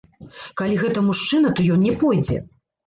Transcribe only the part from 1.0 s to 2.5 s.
мужчына, то ён не пойдзе.